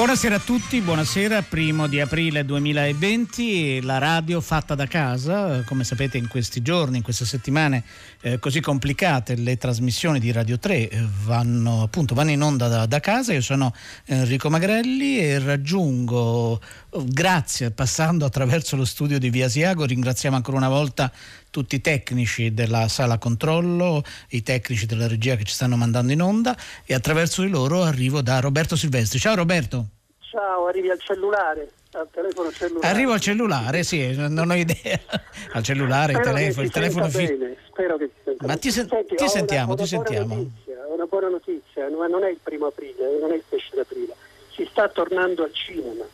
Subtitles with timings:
[0.00, 6.16] Buonasera a tutti, buonasera, primo di aprile 2020, la radio fatta da casa, come sapete
[6.16, 7.84] in questi giorni, in queste settimane
[8.22, 12.86] eh, così complicate, le trasmissioni di Radio 3 eh, vanno, appunto, vanno in onda da,
[12.86, 13.74] da, casa, io sono
[14.06, 16.58] Enrico Magrelli e raggiungo,
[16.90, 21.10] grazie, passando attraverso lo studio di Via Siago, ringraziamo ancora una volta
[21.50, 26.20] tutti i tecnici della sala controllo, i tecnici della regia che ci stanno mandando in
[26.20, 29.18] onda e attraverso di loro arrivo da Roberto Silvestri.
[29.18, 29.86] Ciao Roberto.
[30.18, 32.86] Ciao, arrivi al cellulare, al telefono cellulare.
[32.86, 35.00] Arrivo al cellulare, sì, non ho idea.
[35.52, 37.34] al cellulare, il telefono, il telefono fisso.
[37.68, 40.34] Spero che ti senta Ma ti, sen- Senti, ti sentiamo, una, ti una sentiamo.
[40.34, 44.14] Notizia, una buona notizia, ma non è il primo aprile, non è il pesce d'aprile.
[44.52, 46.04] Si sta tornando al cinema.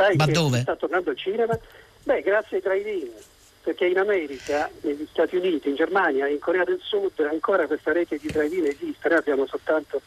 [0.00, 0.60] Sai Ma dove?
[0.60, 1.58] sta tornando al cinema?
[2.04, 3.10] Beh, grazie ai drive-in
[3.62, 8.16] perché in America, negli Stati Uniti, in Germania, in Corea del Sud ancora questa rete
[8.16, 10.00] di drive-in esiste, noi abbiamo soltanto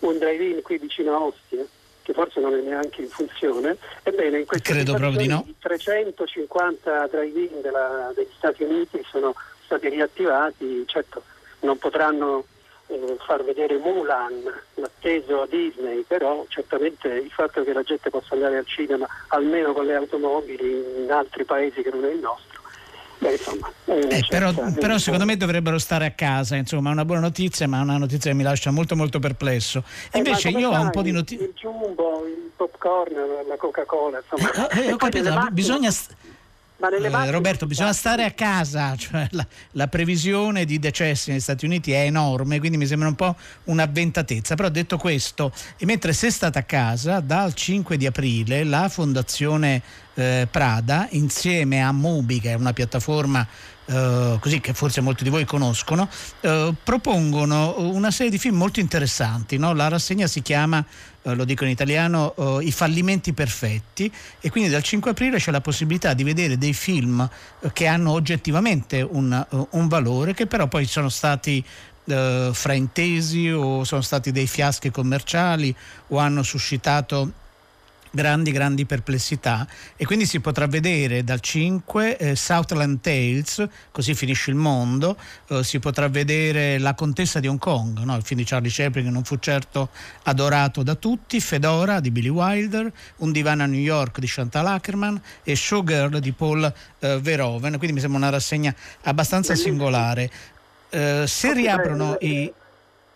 [0.00, 1.64] un drive-in qui vicino a Ostia
[2.02, 3.76] che forse non è neanche in funzione.
[4.02, 5.46] Ebbene, in questa Credo di no.
[5.58, 7.60] 350 drive-in
[8.14, 9.34] degli Stati Uniti sono
[9.64, 11.22] stati riattivati, certo
[11.60, 12.44] non potranno
[12.86, 14.42] eh, far vedere Mulan,
[14.74, 19.86] l'atteso Disney, però certamente il fatto che la gente possa andare al cinema almeno con
[19.86, 22.54] le automobili in altri paesi che non è il nostro
[23.18, 27.22] Beh, insomma, eh, però, però, secondo me dovrebbero stare a casa, insomma, è una buona
[27.22, 29.82] notizia, ma è una notizia che mi lascia molto molto perplesso.
[30.10, 31.46] Eh, Invece io sai, ho un po' di notizie.
[31.46, 33.14] Il jumbo, il popcorn,
[33.48, 34.68] la Coca-Cola, insomma.
[34.68, 35.50] Eh, ho capito, macchine...
[35.52, 35.90] bisogna.
[36.76, 41.92] Eh, Roberto, bisogna stare a casa, cioè la, la, previsione di decessi negli Stati Uniti
[41.92, 44.56] è enorme, quindi mi sembra un po' un'avventatezza.
[44.56, 49.82] Però detto questo, e mentre sei stata a casa, dal 5 di aprile la Fondazione
[50.14, 53.46] eh, Prada, insieme a Mubi, che è una piattaforma
[53.86, 56.08] Uh, così che forse molti di voi conoscono,
[56.40, 59.58] uh, propongono una serie di film molto interessanti.
[59.58, 59.74] No?
[59.74, 60.82] La rassegna si chiama,
[61.22, 65.60] uh, lo dico in italiano, I fallimenti perfetti e quindi dal 5 aprile c'è la
[65.60, 67.28] possibilità di vedere dei film
[67.74, 71.62] che hanno oggettivamente un, un valore, che però poi sono stati
[72.06, 75.74] fraintesi o sono stati dei fiaschi commerciali
[76.08, 77.32] o hanno suscitato
[78.14, 79.66] grandi grandi perplessità
[79.96, 85.16] e quindi si potrà vedere dal 5 eh, Southland Tales, così finisce il mondo,
[85.48, 88.16] eh, si potrà vedere La contessa di Hong Kong, no?
[88.16, 89.90] il film di Charlie Chaplin che non fu certo
[90.22, 95.20] adorato da tutti, Fedora di Billy Wilder, Un divano a New York di Chantal Ackerman
[95.42, 100.30] e Showgirl di Paul eh, Verhoeven, quindi mi sembra una rassegna abbastanza singolare.
[100.90, 102.52] Eh, se riaprono i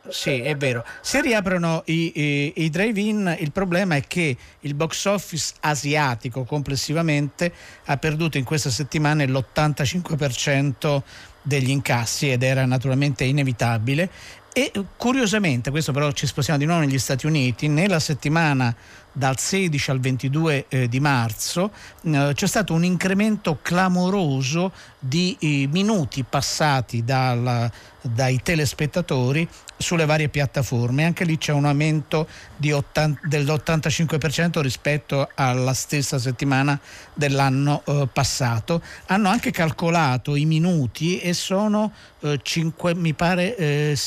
[0.09, 0.84] sì, è vero.
[1.00, 7.53] Se riaprono i, i, i, drive-in, il problema è che il box office asiatico complessivamente
[7.86, 11.03] ha perduto in questa settimana l'85%
[11.42, 14.10] degli incassi ed era naturalmente inevitabile.
[14.53, 18.75] E curiosamente, questo però ci spostiamo di nuovo negli Stati Uniti, nella settimana
[19.12, 21.72] dal 16 al 22 eh, di marzo
[22.03, 27.70] eh, c'è stato un incremento clamoroso di eh, minuti passati dal,
[28.00, 29.48] dai telespettatori
[29.78, 31.05] sulle varie piattaforme.
[31.05, 32.28] Anche lì c'è un aumento
[32.61, 36.78] 80, dell'85% rispetto alla stessa settimana
[37.15, 38.83] dell'anno eh, passato.
[39.06, 43.99] Hanno anche calcolato i minuti e sono eh, 5, mi pare, eh,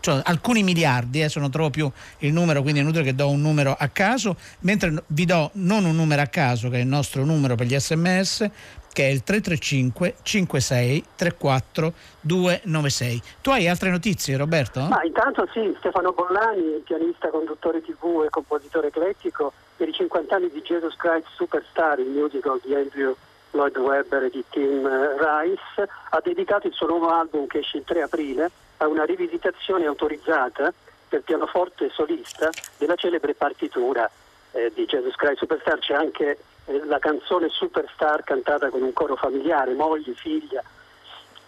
[0.00, 3.40] cioè, alcuni miliardi, adesso non trovo più il numero, quindi è inutile che do un
[3.40, 7.24] numero a caso, mentre vi do non un numero a caso, che è il nostro
[7.24, 8.50] numero per gli sms,
[8.92, 13.22] che è il 335 56 34 296.
[13.40, 14.80] Tu hai altre notizie Roberto?
[14.80, 20.50] Ma intanto sì, Stefano Bollani, pianista, conduttore tv e compositore eclettico, per i 50 anni
[20.50, 23.14] di Jesus Christ Superstar, il musical di Andrew
[23.52, 27.84] Lloyd Webber e di Tim Rice, ha dedicato il suo nuovo album che esce il
[27.84, 30.72] 3 aprile a una rivisitazione autorizzata
[31.08, 34.08] per pianoforte solista della celebre partitura
[34.52, 35.78] eh, di Jesus Christ Superstar.
[35.78, 36.38] C'è anche
[36.84, 40.62] la canzone Superstar cantata con un coro familiare, moglie, figlia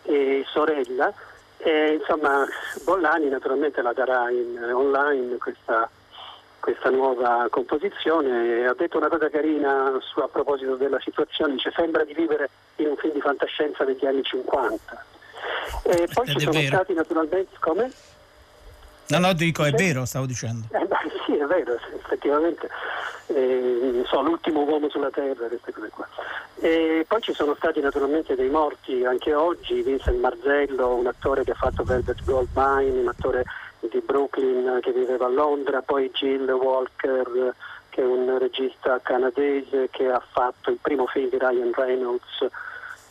[0.03, 1.13] e sorella.
[1.59, 2.45] E, insomma,
[2.85, 5.89] Bollani naturalmente la darà in, online questa,
[6.59, 8.67] questa, nuova composizione.
[8.67, 12.89] Ha detto una cosa carina su, a proposito della situazione, dice sembra di vivere in
[12.89, 15.05] un film di fantascienza degli anni 50.
[15.85, 16.67] E poi Ed ci sono vero.
[16.67, 17.91] stati naturalmente come?
[19.09, 20.67] No, no, dico, è vero, stavo dicendo.
[20.73, 20.97] Eh, beh,
[21.27, 22.69] sì, è vero, effettivamente.
[23.27, 26.09] Eh, so, l'ultimo uomo sulla terra, queste cose qua.
[26.61, 31.51] E poi ci sono stati naturalmente dei morti anche oggi, Vincent Marzello, un attore che
[31.51, 33.45] ha fatto Velvet Goldmine, un attore
[33.81, 37.55] di Brooklyn che viveva a Londra, poi Jill Walker
[37.93, 42.47] che è un regista canadese che ha fatto il primo film di Ryan Reynolds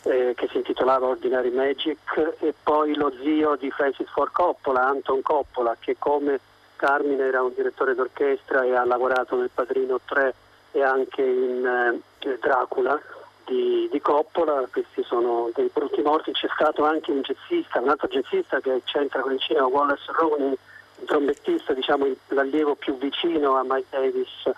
[0.04, 5.22] eh, che si intitolava Ordinary Magic e poi lo zio di Francis Ford Coppola, Anton
[5.22, 6.40] Coppola, che come
[6.76, 10.34] Carmine era un direttore d'orchestra e ha lavorato nel Padrino 3
[10.72, 13.00] e anche in eh, Dracula
[13.44, 18.08] di, di, Coppola, questi sono dei brutti morti, c'è stato anche un jazzista, un altro
[18.08, 20.56] jazzista che c'entra con il cinema, Wallace Rooney,
[20.96, 24.50] un trombettista, diciamo l'allievo più vicino a Mike Davis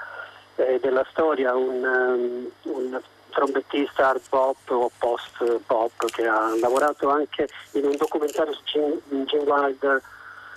[0.56, 3.00] eh, della storia, un, um, un
[3.34, 9.24] trombettista hard pop o post pop che ha lavorato anche in un documentario su Jim,
[9.24, 10.00] Jim Wilder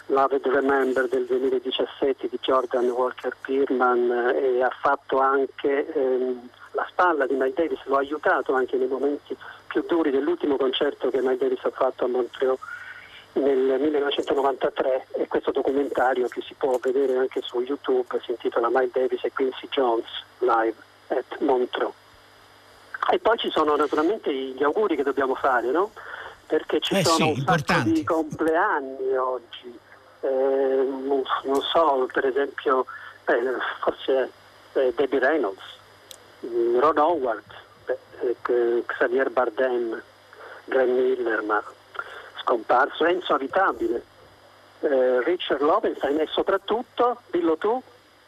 [0.07, 7.25] Loved Remember del 2017 di Jordan Walker Pierman e ha fatto anche ehm, la spalla
[7.25, 9.35] di Mike Davis, lo ha aiutato anche nei momenti
[9.68, 12.57] più duri dell'ultimo concerto che Mike Davis ha fatto a Montreal
[13.33, 19.00] nel 1993 e questo documentario che si può vedere anche su YouTube si intitola Mike
[19.00, 20.07] Davis e Quincy Jones
[20.39, 20.75] live
[21.09, 21.94] at Montreux.
[23.09, 25.92] E poi ci sono naturalmente gli auguri che dobbiamo fare, no?
[26.45, 27.74] Perché ci eh sono sì, un importanti.
[27.74, 29.80] sacco di compleanni oggi.
[30.21, 31.24] Eh, non,
[31.62, 32.86] so, per esempio,
[33.25, 33.42] eh,
[33.80, 34.31] forse
[34.74, 35.63] eh, Debbie Reynolds,
[36.45, 37.44] mm, Ron Howard,
[37.86, 40.01] eh, Xavier Bardem,
[40.65, 41.63] Glenn Miller, ma
[42.42, 44.04] scomparso, Enzo Abitabile,
[44.81, 47.81] eh, Richard Lovenstein e soprattutto, dillo tu,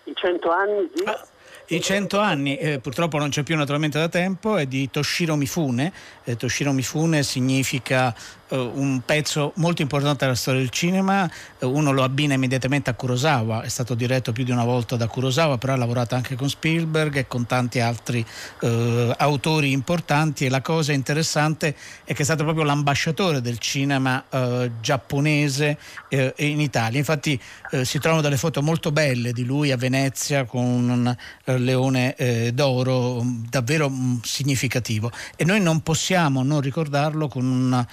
[0.03, 1.03] i cento anni di...
[1.03, 1.25] Ah
[1.69, 5.91] i 100 anni, eh, purtroppo non c'è più naturalmente da tempo, è di Toshiro Mifune.
[6.23, 8.15] Eh, Toshiro Mifune significa
[8.55, 11.29] un pezzo molto importante della storia del cinema,
[11.59, 15.07] eh, uno lo abbina immediatamente a Kurosawa, è stato diretto più di una volta da
[15.07, 18.25] Kurosawa, però ha lavorato anche con Spielberg e con tanti altri
[18.61, 24.23] eh, autori importanti e la cosa interessante è che è stato proprio l'ambasciatore del cinema
[24.29, 25.77] eh, giapponese
[26.09, 26.97] in Italia.
[26.97, 27.39] Infatti
[27.83, 31.15] si trovano delle foto molto belle di lui a Venezia con un
[31.57, 37.87] leone eh, d'oro mm, davvero mm, significativo e noi non possiamo non ricordarlo con una,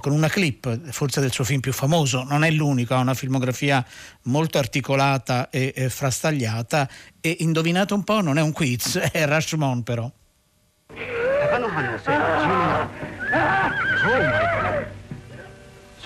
[0.00, 3.84] con una, clip, forse del suo film più famoso, non è l'unico, ha una filmografia
[4.22, 6.88] molto articolata e, e frastagliata
[7.20, 10.10] e indovinato un po', non è un quiz, è Rashomon però.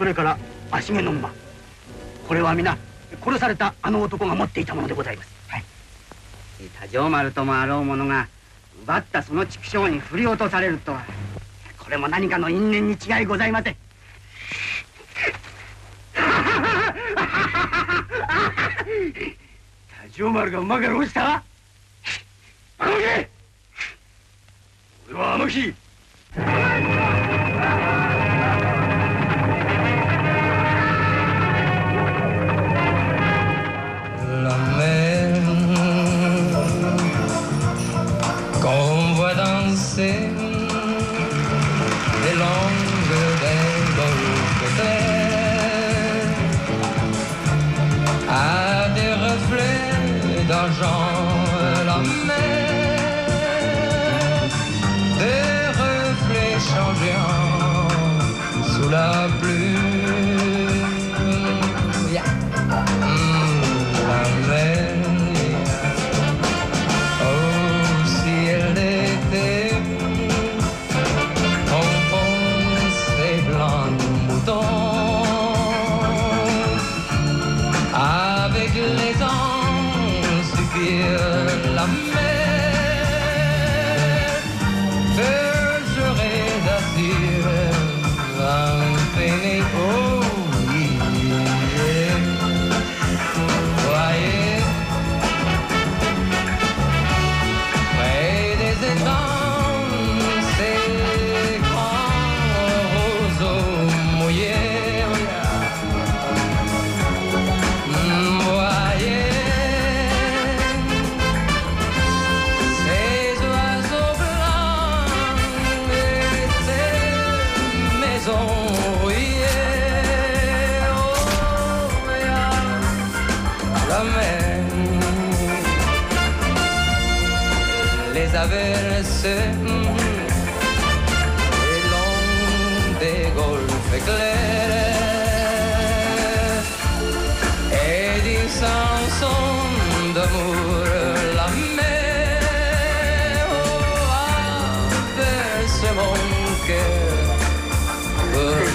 [0.00, 0.38] それから
[0.70, 1.30] 足毛の馬
[2.26, 2.78] これは皆
[3.22, 5.40] 殺されたあの男が持っていたものでございます
[6.80, 8.28] 多城丸ともあろう者が
[8.82, 11.04] 奪ったその畜生に振り落とされるとは
[11.78, 13.76] これも何かの因縁に違いございません
[20.07, 21.43] 多城丸が馬から落ちた？
[22.77, 23.05] あの日
[25.09, 25.73] 俺はあの日。
[39.35, 40.24] d'amour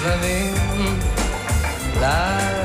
[0.01, 0.09] pour
[2.01, 2.60] la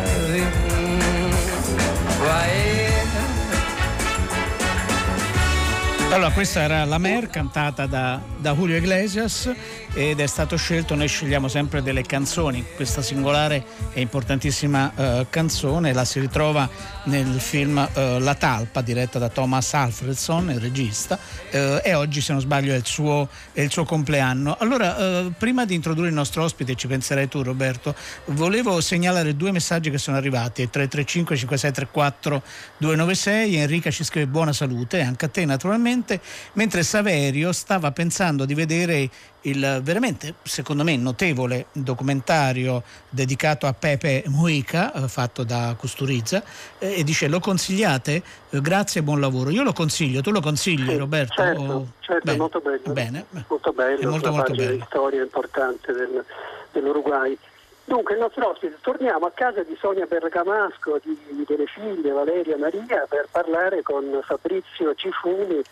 [6.16, 9.52] Allora, questa era La Mer cantata da, da Julio Iglesias
[9.92, 15.92] ed è stato scelto, noi scegliamo sempre delle canzoni, questa singolare e importantissima eh, canzone
[15.92, 16.68] la si ritrova
[17.04, 21.18] nel film eh, La Talpa diretta da Thomas Alfredson, il regista,
[21.50, 24.56] eh, e oggi se non sbaglio è il suo, è il suo compleanno.
[24.58, 27.94] Allora, eh, prima di introdurre il nostro ospite, ci penserai tu Roberto,
[28.26, 32.42] volevo segnalare due messaggi che sono arrivati, 335 5634
[32.78, 36.05] 296, Enrica ci scrive buona salute, anche a te naturalmente,
[36.54, 39.08] mentre Saverio stava pensando di vedere
[39.42, 46.42] il veramente, secondo me, notevole documentario dedicato a Pepe Muica, eh, fatto da Custurizza,
[46.78, 48.22] eh, e dice lo consigliate?
[48.50, 49.50] Eh, grazie e buon lavoro.
[49.50, 51.34] Io lo consiglio, tu lo consigli Sì, Roberto?
[51.42, 52.92] Certo, O- certo, Bene, molto bello.
[52.92, 53.26] Bene.
[53.48, 54.84] Molto bello, È molto, molto bello.
[54.88, 56.24] storia importante del-
[56.72, 57.36] dell'Uruguay.
[57.84, 62.58] Dunque, il nostro ospite, torniamo a casa di Sonia Bergamasco, di- delle figlie Valeria e
[62.58, 65.62] Maria, per parlare con Fabrizio Cifuni,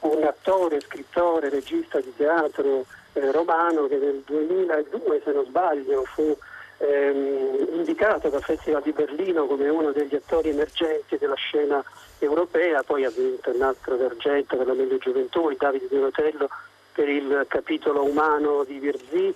[0.00, 6.36] un attore, scrittore, regista di teatro eh, romano che nel 2002, se non sbaglio, fu
[6.78, 11.82] ehm, indicato dal Festival di Berlino come uno degli attori emergenti della scena
[12.18, 16.48] europea, poi ha vinto un altro d'argento per la meglio gioventù, il Davide Rotello
[16.92, 19.34] per il capitolo umano di Virzì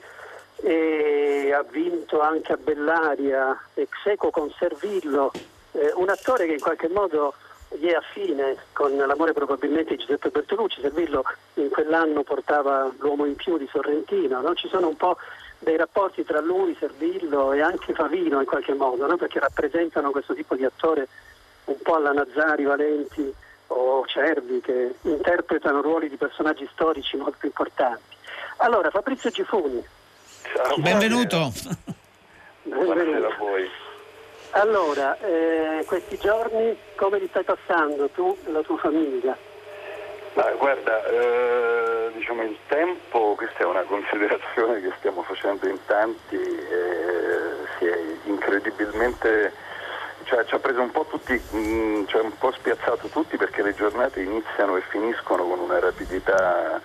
[0.57, 5.33] e ha vinto anche a Bellaria ex equo con Servillo,
[5.73, 7.35] eh, un attore che in qualche modo
[7.79, 11.25] gli è affine con l'amore probabilmente di Giuseppe Bertolucci, Servillo
[11.55, 14.55] in quell'anno portava l'uomo in più di Sorrentino, no?
[14.55, 15.17] ci sono un po'
[15.59, 19.17] dei rapporti tra lui, Servillo e anche Favino in qualche modo, no?
[19.17, 21.09] perché rappresentano questo tipo di attore
[21.65, 23.33] un po' alla Nazzari, Valenti
[23.69, 28.17] o Cervi che interpretano ruoli di personaggi storici molto importanti.
[28.59, 29.83] Allora, Fabrizio Gifuni,
[30.55, 31.53] Ciao, Benvenuto.
[32.65, 33.27] Buonasera benvenuto.
[33.27, 33.71] a voi.
[34.55, 39.37] Allora, eh, questi giorni come li stai passando tu e la tua famiglia?
[40.35, 46.37] Ma guarda, eh, diciamo il tempo, questa è una considerazione che stiamo facendo in tanti,
[46.37, 49.53] eh, si è incredibilmente,
[50.25, 53.75] cioè, ci ha preso un po' tutti, mh, cioè un po' spiazzato tutti perché le
[53.75, 56.79] giornate iniziano e finiscono con una rapidità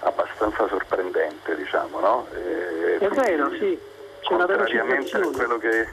[0.00, 2.26] abbastanza sorprendente, diciamo, no?
[2.34, 3.78] Eh, È quindi, vero, sì,
[4.20, 5.36] c'è una Contrariamente a velocizzazione.
[5.36, 5.88] quello che,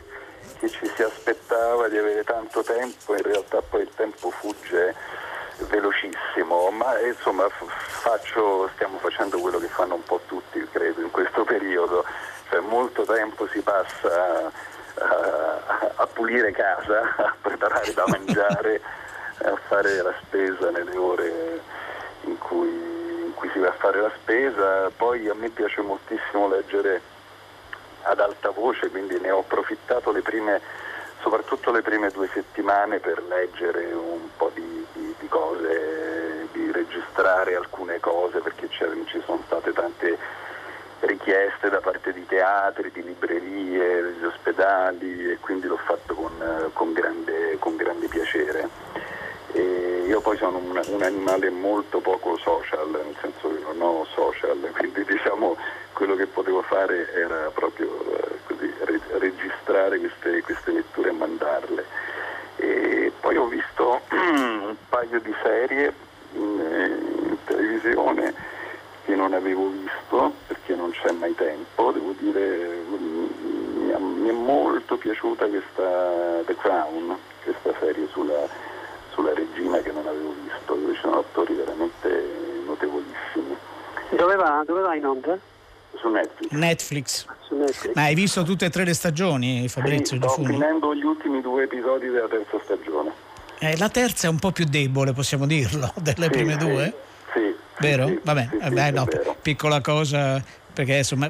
[0.62, 4.94] che ci si aspettava di avere tanto tempo, in realtà poi il tempo fugge
[5.58, 11.10] velocissimo, ma eh, insomma faccio, stiamo facendo quello che fanno un po' tutti, credo, in
[11.10, 12.06] questo periodo,
[12.48, 14.52] cioè molto tempo si passa
[15.00, 18.82] a, a pulire casa, a preparare da mangiare,
[19.42, 21.62] a fare la spesa nelle ore
[22.26, 26.48] in cui, in cui si va a fare la spesa, poi a me piace moltissimo
[26.48, 27.11] leggere
[28.04, 30.62] ad alta voce, quindi ne ho approfittato le prime,
[31.22, 37.56] soprattutto le prime due settimane per leggere un po' di, di- di cose, di registrare
[37.56, 40.18] alcune cose perché ci sono state tante
[41.02, 46.94] richieste da parte di teatri, di librerie, degli ospedali e quindi l'ho fatto con, con
[46.94, 48.70] grande, con grande piacere.
[50.12, 54.58] Io poi sono un, un animale molto poco social, nel senso che non ho social,
[54.78, 55.56] quindi diciamo
[55.94, 61.86] quello che potevo fare era proprio eh, così, re- registrare queste, queste letture e mandarle.
[62.58, 65.94] E poi ho visto un paio di serie
[66.34, 68.34] in, eh, in televisione
[69.06, 74.98] che non avevo visto perché non c'è mai tempo, devo dire mm, mi è molto
[74.98, 77.16] piaciuta questa The Crown,
[77.46, 78.46] questa serie sulla,
[79.22, 82.26] sulla regina che non avevo visto, dove ci sono attori veramente
[82.66, 83.56] notevolissimi.
[84.18, 84.64] Dove va?
[84.66, 85.38] Dove va in onda?
[85.96, 86.52] Su Netflix.
[86.52, 87.26] Netflix.
[87.48, 87.94] Su Netflix.
[87.96, 91.64] Ma hai visto tutte e tre le stagioni, Fabrizio Sì, sto finendo gli ultimi due
[91.64, 93.12] episodi della terza stagione.
[93.60, 96.94] Eh, la terza è un po' più debole, possiamo dirlo, delle Sì, prime sì, due.
[97.34, 97.56] Sì.
[97.80, 98.08] Vero?
[98.08, 99.08] sì, Vabbè, sì, eh, no,
[99.42, 101.30] piccola cosa, perché insomma,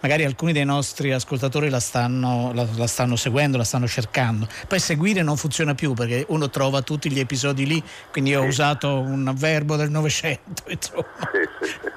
[0.00, 4.46] magari alcuni dei nostri ascoltatori la stanno, la, la stanno seguendo, la stanno cercando.
[4.66, 8.46] Poi seguire non funziona più perché uno trova tutti gli episodi lì, quindi io ho
[8.46, 11.04] usato un verbo del Novecento, insomma.
[11.32, 11.90] Sì, sì, sì.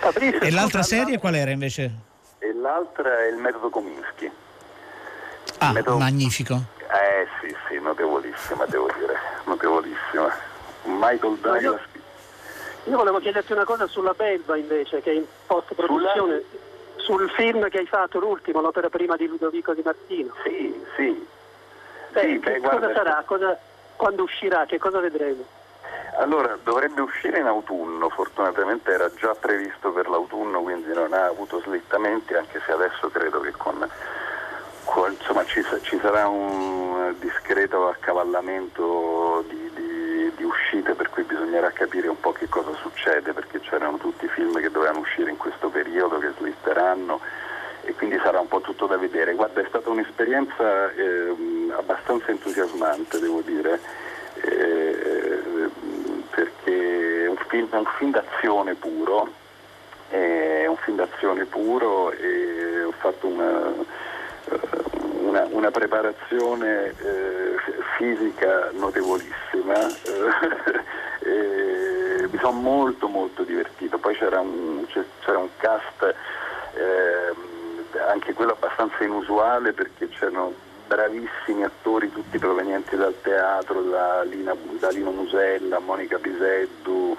[0.00, 1.90] Fabrizio, E l'altra serie qual era invece?
[2.38, 4.30] E l'altra è il metodo Kominsky.
[5.58, 6.60] Ah, Metodo- magnifico.
[6.88, 9.14] Eh sì, sì, notevolissima, devo dire,
[9.46, 10.50] notevolissima.
[10.84, 11.80] Michael Douglas.
[12.84, 16.42] Io volevo chiederti una cosa sulla Belva invece, che è in post-produzione,
[16.96, 20.34] sul film che hai fatto, l'ultimo, l'opera prima di Ludovico Di Martino.
[20.44, 21.26] Sì, sì.
[22.12, 23.22] Eh, Sì, che beh, cosa guarda, sarà?
[23.24, 23.58] Cosa-
[23.96, 24.64] quando uscirà?
[24.66, 25.44] Che cosa vedremo?
[26.16, 31.60] Allora, dovrebbe uscire in autunno, fortunatamente era già previsto per l'autunno, quindi non ha avuto
[31.60, 33.88] slittamenti, anche se adesso credo che con,
[34.84, 39.61] con, insomma, ci, ci, sarà un discreto accavallamento di,
[40.36, 44.28] di, uscite, per cui bisognerà capire un po' che cosa succede, perché c'erano tutti i
[44.28, 47.20] film che dovevano uscire in questo periodo, che slitteranno
[47.84, 49.34] e quindi sarà un po' tutto da vedere.
[49.34, 51.34] Guarda, è stata un'esperienza eh,
[51.76, 53.80] abbastanza entusiasmante, devo dire.
[54.34, 55.42] Eh,
[56.30, 59.28] perché è un film, è un film d'azione puro,
[60.08, 63.72] è un film d'azione puro e ho fatto una,
[65.32, 67.56] una, una preparazione eh,
[67.96, 69.88] fisica notevolissima.
[71.20, 74.86] eh, mi sono molto molto divertito, poi c'era un,
[75.20, 76.14] c'era un cast
[76.74, 80.52] eh, anche quello abbastanza inusuale perché c'erano
[80.86, 87.16] bravissimi attori tutti provenienti dal teatro, da, Lina, da Lino Musella, Monica Biseddu,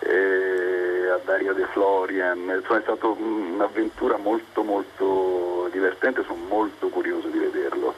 [0.00, 5.41] eh, a Dario De Florian, insomma è stata un'avventura molto molto
[5.72, 7.94] divertente, sono molto curioso di vederlo.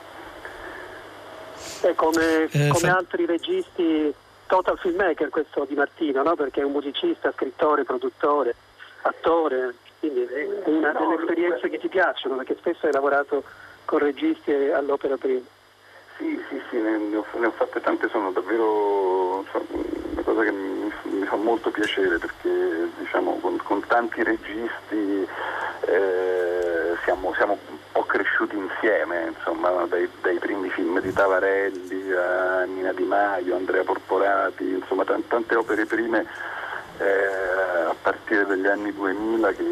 [1.83, 4.13] È come, eh, come altri registi,
[4.47, 6.35] total filmmaker questo Di Martino, no?
[6.35, 8.55] perché è un musicista, scrittore, produttore,
[9.03, 13.43] attore, quindi è una delle esperienze che ti piacciono, perché spesso hai lavorato
[13.85, 15.41] con registi all'opera prima.
[16.17, 20.93] Sì, sì, sì, ne ho, ne ho fatte tante, sono davvero una cosa che mi,
[21.03, 25.27] mi, fa molto piacere perché diciamo, con, con tanti registi
[25.87, 32.65] eh, siamo, siamo, un po' cresciuti insieme, insomma, dai, dai, primi film di Tavarelli a
[32.65, 36.27] Nina Di Maio, Andrea Porporati, insomma tante, tante opere prime
[36.99, 37.05] eh,
[37.89, 39.65] a partire dagli anni 2000 che,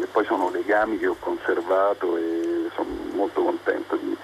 [0.00, 4.16] che poi sono legami che ho conservato e sono molto contento di,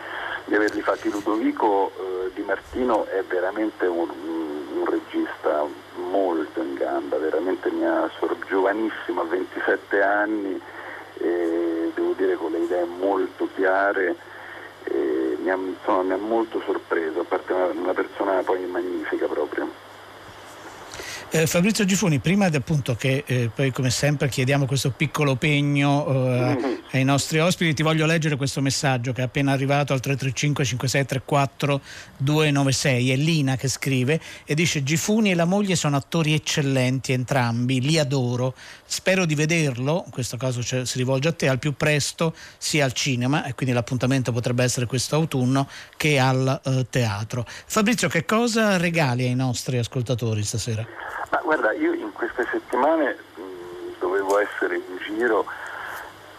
[0.45, 1.11] di averli fatti.
[1.11, 5.65] Ludovico eh, Di Martino è veramente un, un, regista
[6.11, 8.11] molto in gamba, veramente mi ha
[8.53, 10.61] giovanissimo, a 27 anni,
[11.19, 14.17] e devo dire con le idee molto chiare.
[15.43, 19.82] Mi ha, mi ha molto sorpreso, a parte una, una persona poi magnifica proprio.
[21.35, 26.81] Eh, Fabrizio Gifuni, prima appunto che eh, poi come sempre chiediamo questo piccolo pegno eh,
[26.91, 31.81] ai nostri ospiti, ti voglio leggere questo messaggio che è appena arrivato al 335 5634
[32.19, 33.11] 296.
[33.13, 37.99] È Lina che scrive e dice Gifuni e la moglie sono attori eccellenti entrambi, li
[37.99, 38.55] adoro.
[38.85, 42.85] Spero di vederlo, in questo caso cioè, si rivolge a te, al più presto sia
[42.85, 45.67] al cinema e quindi l'appuntamento potrebbe essere questo autunno
[45.97, 47.47] che al eh, teatro.
[47.47, 50.87] Fabrizio, che cosa regali ai nostri ascoltatori stasera?
[51.33, 53.43] Ma guarda, io in queste settimane mh,
[54.01, 55.47] dovevo essere in giro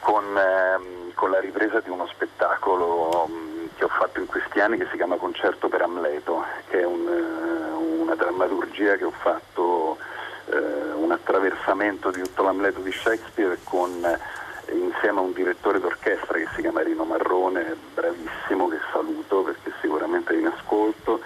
[0.01, 4.77] con, ehm, con, la ripresa di uno spettacolo mh, che ho fatto in questi anni
[4.77, 9.97] che si chiama Concerto per Amleto, che è un, uh, una drammaturgia che ho fatto,
[10.45, 16.37] uh, un attraversamento di tutto l'Amleto di Shakespeare con, uh, insieme a un direttore d'orchestra
[16.37, 21.19] che si chiama Rino Marrone, bravissimo, che saluto perché sicuramente è in ascolto,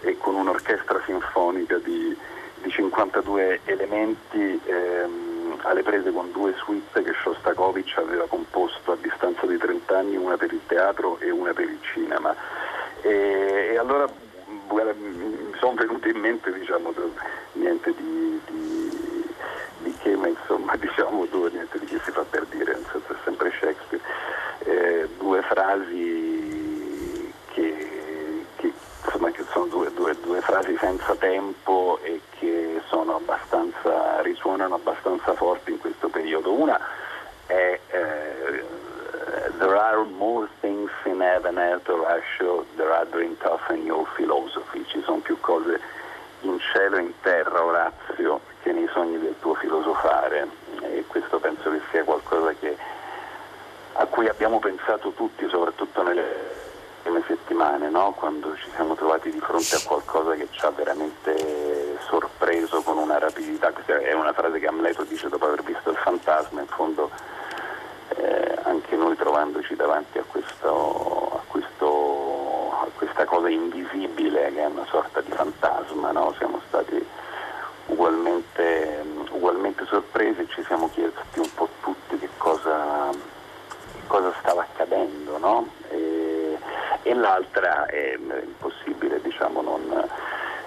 [0.00, 2.18] e con un'orchestra sinfonica di
[2.62, 9.46] di 52 elementi ehm, alle prese con due suite che Shostakovich aveva composto a distanza
[9.46, 12.34] di 30 anni, una per il teatro e una per il cinema.
[13.02, 14.08] E, e allora
[14.68, 16.92] guarda, mi sono venute in mente diciamo,
[17.52, 19.26] niente di, di,
[19.78, 23.16] di, che, ma insomma diciamo niente di che si fa per dire, nel senso è
[23.24, 24.02] sempre Shakespeare,
[24.64, 27.81] eh, due frasi che,
[29.04, 32.20] insomma, che sono due, due, due frasi senza tempo e
[32.92, 36.52] sono abbastanza, risuonano abbastanza forti in questo periodo.
[36.52, 36.78] Una
[37.46, 38.80] è eh,
[39.58, 44.84] There are more things in heaven, Horatio, there are drink of in your philosophy.
[44.86, 45.80] Ci sono più cose
[46.40, 50.48] in cielo e in terra, Orazio, che nei sogni del tuo filosofare.
[50.80, 52.76] E questo penso che sia qualcosa che,
[53.92, 56.70] a cui abbiamo pensato tutti, soprattutto nelle
[57.26, 58.12] settimane, no?
[58.12, 63.18] quando ci siamo trovati di fronte a qualcosa che ci ha veramente sorpreso con una
[63.18, 63.72] rapidità.
[63.72, 67.10] Questa è una frase che Amleto dice dopo aver visto il fantasma, in fondo
[68.16, 74.66] eh, anche noi trovandoci davanti a, questo, a, questo, a, questa cosa invisibile che è
[74.66, 76.34] una sorta di fantasma, no?
[76.38, 77.20] siamo stati
[77.86, 84.62] ugualmente, ugualmente sorpresi e ci siamo chiesti un po' tutti che cosa, che cosa stava
[84.62, 85.38] accadendo.
[85.38, 85.68] No?
[85.90, 86.58] E,
[87.02, 90.08] e l'altra è impossibile diciamo, non,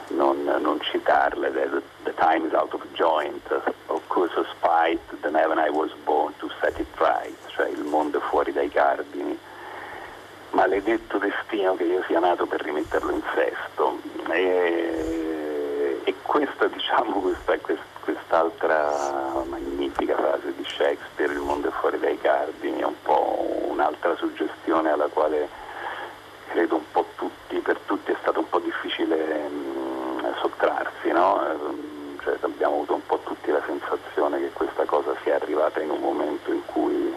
[0.08, 3.42] non, non citarle, the, the, time is out of joint,
[3.88, 7.84] of course of spite, the heaven I was born to set it right, cioè il
[7.84, 9.38] mondo è fuori dai cardini,
[10.52, 14.00] maledetto destino che io sia nato per rimetterlo in sesto.
[14.30, 15.26] E, e
[16.06, 17.58] e questa, diciamo, questa,
[18.02, 24.16] quest'altra magnifica frase di Shakespeare, il mondo è fuori dai cardini, è un po' un'altra
[24.16, 25.50] suggestione alla quale
[26.50, 31.42] credo un po' tutti, per tutti è stato un po' difficile mh, mm, sottrarsi, no?
[32.22, 36.02] cioè, abbiamo avuto un po' tutti la sensazione che questa cosa sia arrivata in un
[36.02, 37.16] momento in cui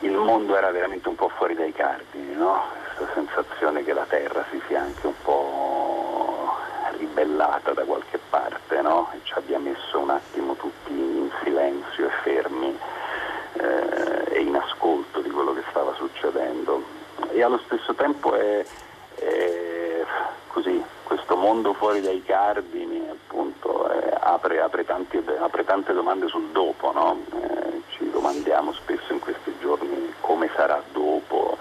[0.00, 0.12] il
[0.48, 2.62] mondo era veramente un po' fuori dai cardini, no?
[2.96, 6.56] questa sensazione che la Terra si sia anche un po'
[6.96, 9.10] ribellata da qualche parte no?
[9.12, 12.78] e ci abbia messo un attimo tutti in silenzio e fermi
[13.52, 16.82] eh, e in ascolto di quello che stava succedendo.
[17.30, 18.64] E allo stesso tempo è,
[19.16, 20.02] è
[20.46, 26.48] così, questo mondo fuori dai cardini appunto eh, apre, apre, tanti, apre, tante domande sul
[26.52, 27.20] dopo, no?
[27.42, 31.56] eh, ci domandiamo spesso in questi giorni come sarà dopo,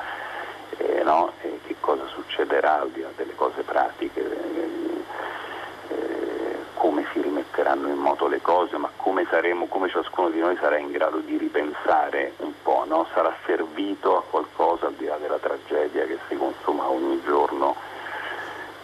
[0.78, 1.32] eh, no?
[1.40, 7.98] che cosa succederà al di là delle cose pratiche, eh, eh, come si rimetteranno in
[7.98, 12.34] moto le cose, ma come, saremo, come ciascuno di noi sarà in grado di ripensare
[12.38, 13.06] un po', no?
[13.14, 17.76] sarà servito a qualcosa al di là della tragedia che si consuma ogni giorno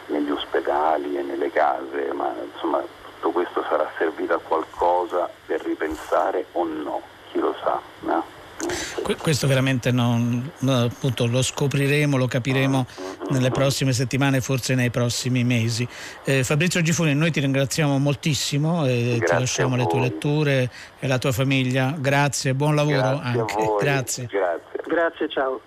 [0.07, 2.83] negli ospedali e nelle case, ma insomma
[3.15, 7.81] tutto questo sarà servito a qualcosa per ripensare o no, chi lo sa.
[8.01, 8.23] No?
[9.23, 12.85] Questo veramente non, appunto, lo scopriremo, lo capiremo
[13.29, 15.87] nelle prossime settimane, forse nei prossimi mesi.
[16.25, 21.07] Eh, Fabrizio Gifuni, noi ti ringraziamo moltissimo e Grazie ti lasciamo le tue letture e
[21.07, 21.95] la tua famiglia.
[21.97, 23.55] Grazie, buon lavoro Grazie anche.
[23.79, 24.25] Grazie.
[24.25, 24.81] Grazie.
[24.85, 25.61] Grazie, ciao.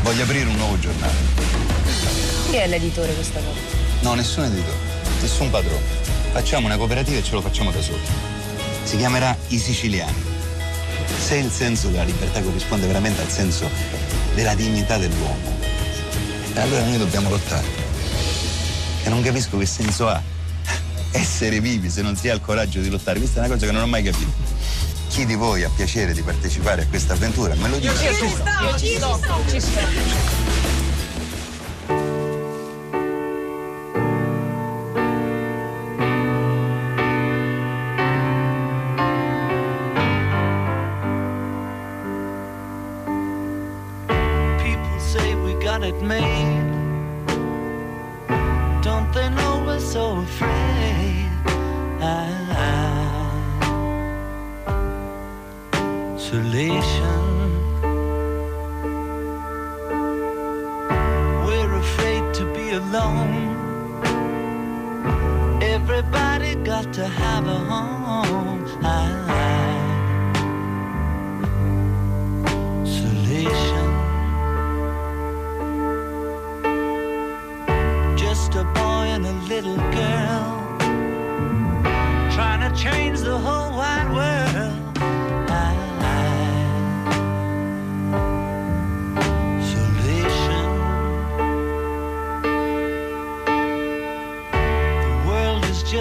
[0.00, 1.12] Voglio aprire un nuovo giornale.
[2.48, 3.60] Chi è l'editore questa volta?
[4.00, 4.78] No, nessun editore,
[5.20, 5.84] nessun padrone.
[6.32, 8.00] Facciamo una cooperativa e ce lo facciamo da soli.
[8.84, 10.29] Si chiamerà I Siciliani.
[11.30, 13.70] Se il senso della libertà corrisponde veramente al senso
[14.34, 15.60] della dignità dell'uomo,
[16.56, 17.68] allora noi dobbiamo lottare.
[19.04, 20.20] E non capisco che senso ha
[21.12, 23.20] essere vivi se non si ha il coraggio di lottare.
[23.20, 24.32] Questa è una cosa che non ho mai capito.
[25.08, 27.54] Chi di voi ha piacere di partecipare a questa avventura?
[27.54, 27.92] Me lo dica.
[27.92, 30.39] Io ci sto, io ci sto,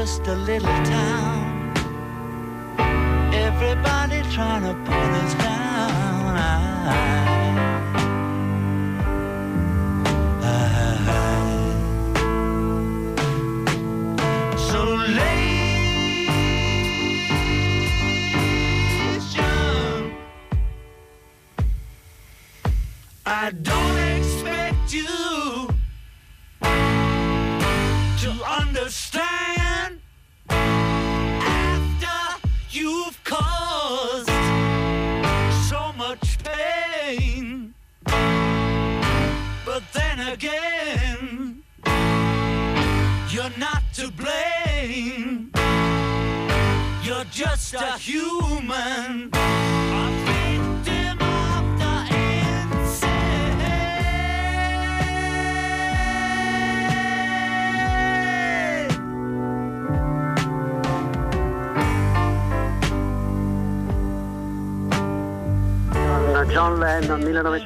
[0.10, 1.72] just a little town.
[3.32, 5.49] Everybody trying to pull us down.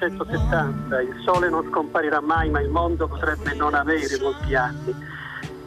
[0.10, 4.94] 1970, il sole non scomparirà mai ma il mondo potrebbe non avere molti anni.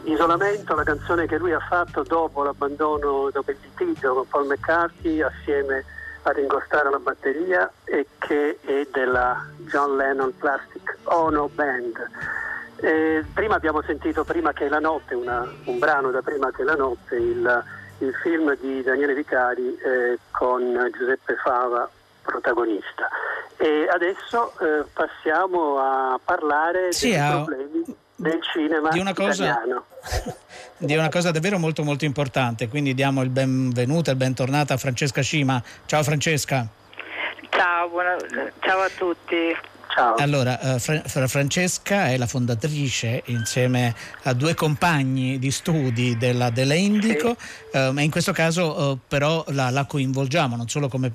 [0.03, 5.21] Isolamento, la canzone che lui ha fatto dopo l'abbandono, dopo il litigio con Paul McCartney
[5.21, 5.83] assieme
[6.23, 12.09] a Ringo Starr alla batteria e che è della John Lennon Plastic Ono Band.
[12.79, 16.75] Eh, prima abbiamo sentito Prima che la notte, una- un brano da Prima che la
[16.75, 17.63] notte, il,
[17.99, 21.89] il film di Daniele Vicari eh, con Giuseppe Fava
[22.21, 23.09] protagonista.
[23.57, 27.83] E adesso eh, passiamo a parlare Sì, dei a- problemi.
[28.19, 29.85] del cinema di una cosa, italiano.
[30.77, 34.77] di una cosa davvero molto molto importante, quindi diamo il benvenuto e il bentornato a
[34.77, 35.61] Francesca Scima.
[35.85, 36.67] Ciao Francesca.
[37.49, 38.15] Ciao, buona,
[38.59, 39.55] ciao a tutti.
[39.97, 40.13] Ciao.
[40.17, 46.75] Allora, uh, Fra- Francesca è la fondatrice insieme a due compagni di studi della, della
[46.75, 47.79] Indico, sì.
[47.91, 51.11] ma in questo caso uh, però la, la, coinvolgiamo non solo come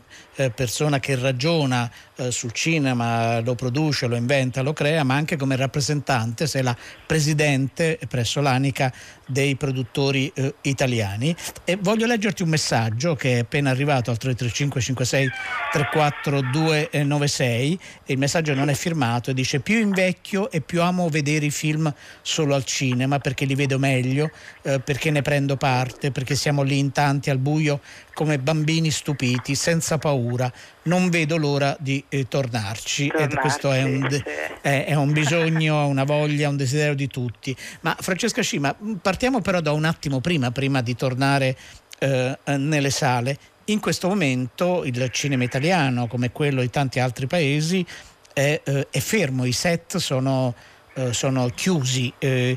[0.55, 1.89] persona che ragiona
[2.31, 6.75] sul cinema, lo produce, lo inventa, lo crea, ma anche come rappresentante, sei la
[7.07, 8.91] presidente presso l'ANICA
[9.27, 11.35] dei produttori italiani.
[11.65, 15.31] E voglio leggerti un messaggio che è appena arrivato al 335 56
[15.73, 21.47] 34 296 il messaggio non è firmato e dice più invecchio e più amo vedere
[21.47, 24.31] i film solo al cinema perché li vedo meglio,
[24.63, 27.81] eh, perché ne prendo parte, perché siamo lì in tanti al buio
[28.15, 30.53] come bambini stupiti, senza paura.
[30.83, 33.09] Non vedo l'ora di eh, tornarci.
[33.09, 33.37] tornarci.
[33.37, 34.23] Questo è un, de-
[34.61, 37.57] è, è un, bisogno, una voglia, un desiderio di tutti.
[37.81, 41.57] Ma Francesca Scima, partiamo però da un attimo prima, prima di tornare
[41.99, 43.39] eh, nelle sale.
[43.67, 47.87] In questo momento il cinema italiano, come quello di tanti altri paesi, è,
[48.35, 50.55] eh, è fermo, i set sono,
[50.95, 52.13] eh, sono chiusi.
[52.19, 52.57] Eh,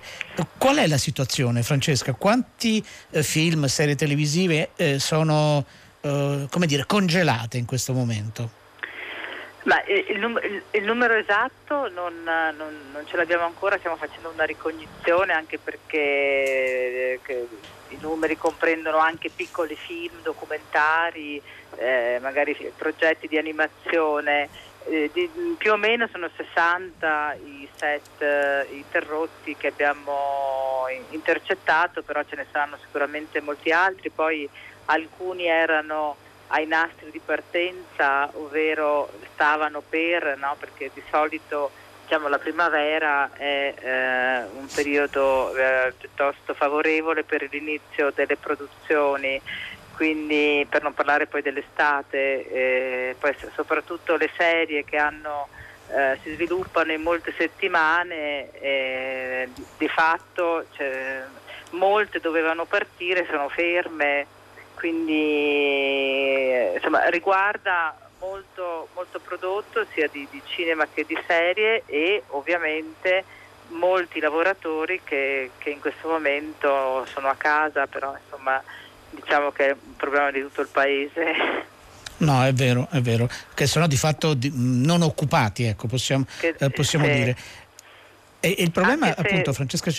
[0.57, 2.13] qual è la situazione, Francesca?
[2.13, 5.65] Quanti eh, film, serie televisive sono
[6.05, 8.63] come dire, congelate in questo momento?
[9.63, 12.53] Ma il, num- il, numero esatto non, non,
[12.93, 17.19] non, ce l'abbiamo ancora, stiamo facendo una ricognizione anche perché
[17.89, 21.41] i numeri comprendono anche piccoli film, documentari,
[21.77, 24.49] eh, magari progetti di animazione
[24.85, 32.23] eh, di, più o meno sono 60 i set eh, interrotti che abbiamo intercettato, però
[32.23, 34.47] ce ne saranno sicuramente molti altri, poi
[34.85, 36.15] alcuni erano
[36.47, 40.55] ai nastri di partenza, ovvero stavano per, no?
[40.59, 41.71] perché di solito
[42.03, 49.41] diciamo, la primavera è eh, un periodo eh, piuttosto favorevole per l'inizio delle produzioni
[49.95, 55.47] quindi per non parlare poi dell'estate, eh, poi soprattutto le serie che hanno,
[55.89, 61.23] eh, si sviluppano in molte settimane, eh, di, fatto cioè,
[61.71, 64.27] molte dovevano partire, sono ferme,
[64.75, 73.23] quindi insomma, riguarda molto, molto, prodotto sia di, di cinema che di serie e ovviamente
[73.69, 78.61] molti lavoratori che, che in questo momento sono a casa, però insomma
[79.25, 81.33] diciamo che è un problema di tutto il paese.
[82.17, 86.55] No, è vero, è vero, che sono di fatto di, non occupati, ecco, possiamo, che,
[86.57, 87.35] eh, possiamo dire.
[88.39, 89.91] E, e, il problema, se, appunto, Francesca,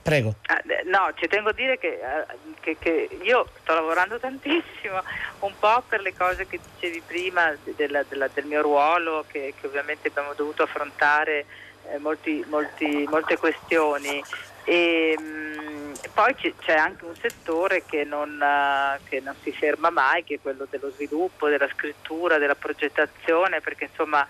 [0.00, 0.36] prego.
[0.46, 5.02] Ah, no, ci tengo a dire che, eh, che, che, io sto lavorando tantissimo,
[5.40, 9.66] un po' per le cose che dicevi prima della, della, del mio ruolo, che, che,
[9.66, 11.46] ovviamente abbiamo dovuto affrontare
[11.90, 14.22] eh, molti, molti, molte questioni.
[14.64, 15.69] E, mh, mm,
[16.14, 20.40] poi c'è anche un settore che non, eh, che non, si ferma mai, che è
[20.40, 24.26] quello dello sviluppo, della scrittura, della progettazione, perché insomma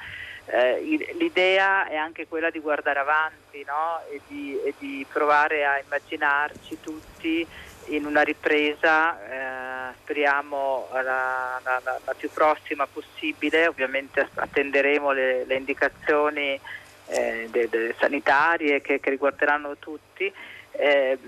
[0.46, 0.80] eh,
[1.18, 4.00] l'idea è anche quella di guardare avanti no?
[4.10, 7.46] e, di, e, di, provare a immaginarci tutti
[7.86, 9.18] in una ripresa,
[9.90, 16.58] eh, speriamo la, la, la, più prossima possibile, ovviamente attenderemo le, le indicazioni
[17.06, 20.32] eh, de, de sanitarie che, che riguarderanno tutti.
[20.72, 21.18] Eh,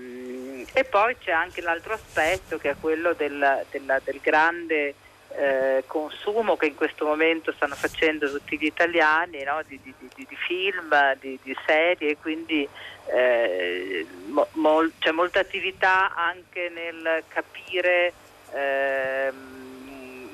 [0.73, 4.95] e poi c'è anche l'altro aspetto che è quello del, del, del grande
[5.35, 9.61] eh, consumo che in questo momento stanno facendo tutti gli italiani no?
[9.67, 12.67] di, di, di, di, film, di, serie, quindi
[13.07, 18.13] eh, mo, c'è molta attività anche nel capire
[18.53, 19.31] eh,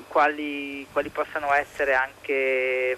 [0.08, 2.96] quali, quali, possano essere anche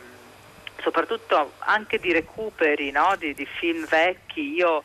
[0.81, 3.15] soprattutto anche di recuperi no?
[3.17, 4.55] di, film vecchi.
[4.55, 4.83] Io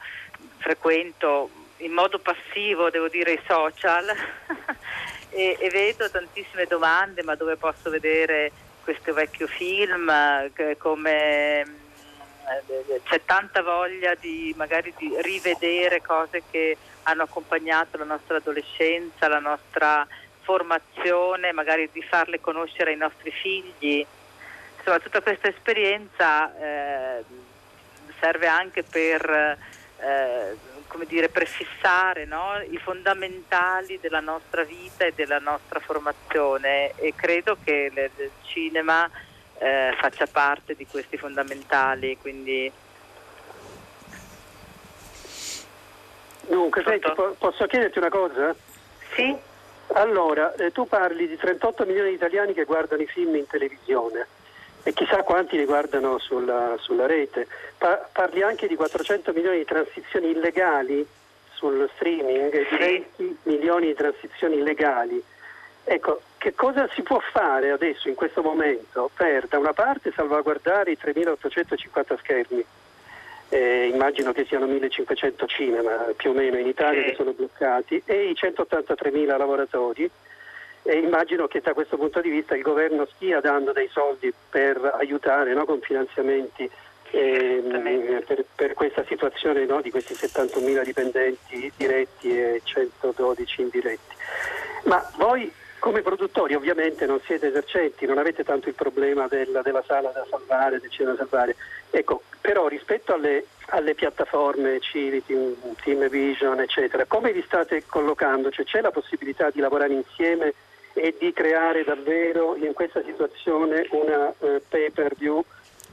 [0.58, 4.06] frequento in modo passivo, devo dire, i social
[5.30, 8.52] e, e, vedo tantissime domande, ma dove posso vedere
[8.84, 10.12] questo vecchio film,
[10.78, 18.38] come eh, c'è tanta voglia di magari di rivedere cose che hanno accompagnato la nostra
[18.38, 20.08] adolescenza, la nostra
[20.42, 24.06] formazione, magari di farle conoscere ai nostri figli.
[24.78, 27.24] Insomma, tutta questa esperienza eh,
[28.20, 29.58] serve anche per
[30.00, 30.56] eh,
[30.88, 32.60] come dire, prefissare no?
[32.70, 39.10] i fondamentali della nostra vita e della nostra formazione e credo che il cinema
[39.60, 42.18] eh, faccia parte di questi fondamentali.
[42.20, 42.72] Quindi...
[46.42, 48.56] Dunque, senti, po- posso chiederti una cosa?
[49.16, 49.36] Sì.
[49.94, 54.28] Allora, eh, tu parli di 38 milioni di italiani che guardano i film in televisione
[54.88, 57.46] e chissà quanti li guardano sulla, sulla rete.
[57.78, 61.06] Pa- parli anche di 400 milioni di transizioni illegali
[61.52, 65.22] sul streaming e di 20 milioni di transizioni legali.
[65.84, 70.92] Ecco, che cosa si può fare adesso in questo momento per da una parte salvaguardare
[70.92, 72.66] i 3.850 schermi?
[73.50, 78.30] Eh, immagino che siano 1500 cinema più o meno in Italia che sono bloccati e
[78.30, 80.10] i 183.000 lavoratori
[80.88, 84.94] e immagino che da questo punto di vista il governo stia dando dei soldi per
[84.98, 86.70] aiutare no, con finanziamenti
[87.12, 94.16] eh, per, per, questa situazione no, di questi 71.000 dipendenti diretti e 112 indiretti.
[94.84, 99.84] Ma voi come produttori ovviamente non siete esercenti, non avete tanto il problema della, della
[99.86, 101.56] sala da salvare, del cinema da salvare.
[101.90, 105.36] Ecco, però rispetto alle, alle piattaforme Civity,
[105.84, 108.50] Team Vision, eccetera, come vi state collocando?
[108.50, 110.54] Cioè, c'è la possibilità di lavorare insieme
[110.98, 115.44] e di creare davvero in questa situazione una eh, pay per view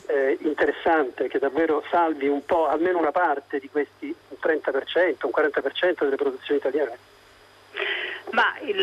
[0.07, 5.33] eh, interessante che davvero salvi un po', almeno una parte di questi un 30%, un
[5.35, 6.99] 40% delle produzioni italiane?
[8.31, 8.79] Ma il,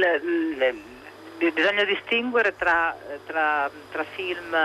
[1.38, 4.56] il, bisogna distinguere tra, tra, tra film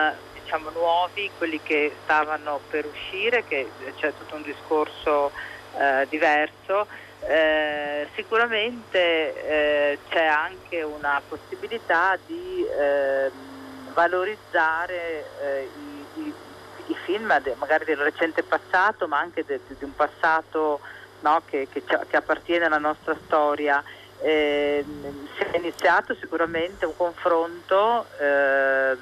[0.43, 5.33] diciamo, nuovi, quelli che stavano per uscire, che c'è tutto un discorso
[5.79, 6.87] eh, diverso.
[7.29, 8.95] Eh, sicuramente
[9.49, 13.31] eh, c'è anche una possibilità di ehm,
[13.93, 15.69] valorizzare eh,
[16.15, 16.35] i, i,
[16.87, 17.27] i, film
[17.59, 20.79] magari del recente passato, ma anche de, di un passato
[21.21, 23.83] no, che, che, che appartiene alla nostra storia.
[24.21, 24.85] Eh,
[25.37, 28.97] si è iniziato sicuramente un confronto, eh,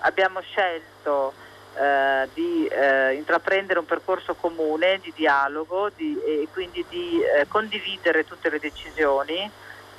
[0.00, 1.32] abbiamo scelto
[1.76, 8.24] eh, di eh, intraprendere un percorso comune di dialogo di, e quindi di eh, condividere
[8.24, 9.50] tutte le decisioni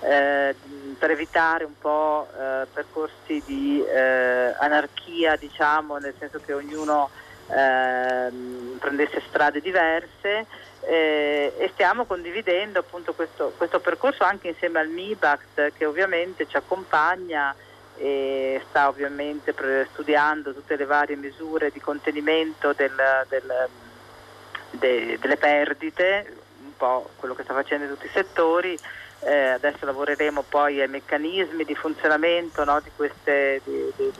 [0.02, 0.56] eh,
[0.98, 2.28] per evitare un po'
[2.74, 3.84] percorsi di
[4.60, 7.10] anarchia, diciamo, nel senso che ognuno
[8.80, 10.46] prendesse strade diverse
[10.88, 16.58] eh, e stiamo condividendo appunto questo, questo, percorso anche insieme al MIBACT che ovviamente ci
[16.58, 17.56] accompagna
[17.98, 19.54] e sta ovviamente
[19.92, 22.94] studiando tutte le varie misure di contenimento del,
[23.30, 23.70] del,
[24.72, 28.78] de, delle perdite, un po' quello che sta facendo in tutti i settori.
[29.22, 34.12] Eh, adesso lavoreremo poi ai meccanismi di funzionamento no, di, queste, di, di,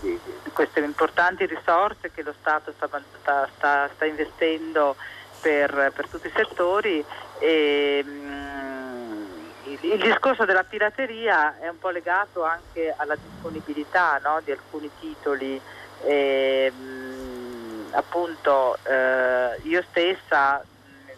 [0.00, 0.20] di,
[0.52, 2.88] queste, importanti risorse che lo Stato sta,
[3.56, 4.94] sta, sta investendo
[5.40, 7.04] per, per tutti i settori
[7.38, 8.73] e, mh, mm,
[9.80, 15.60] il, discorso della pirateria è un po' legato anche alla disponibilità no, di alcuni titoli.
[16.02, 21.10] E, mh, mm, appunto eh, io stessa mh,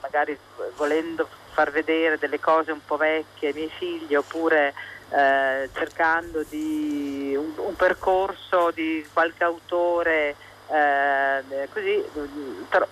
[0.00, 0.38] magari
[0.76, 4.74] volendo far vedere delle cose un po' vecchie ai miei figli oppure
[5.10, 10.36] eh, cercando di un, un, percorso di qualche autore
[10.68, 12.04] eh, così
[12.68, 12.86] però,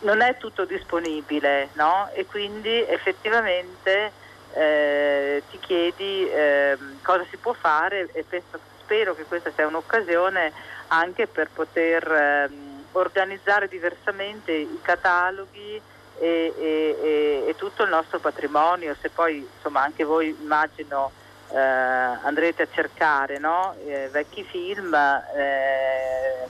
[0.00, 2.10] non è tutto disponibile no?
[2.12, 4.12] e quindi effettivamente
[4.56, 10.52] eh, ti chiedi eh, cosa si può fare e penso, spero che questa sia un'occasione
[10.88, 15.80] anche per poter ehm, organizzare diversamente i cataloghi
[16.18, 21.10] e, e, e, e, tutto il nostro patrimonio, se poi insomma anche voi immagino
[21.52, 23.74] eh, andrete a cercare no?
[23.84, 26.46] Eh, vecchi film eh,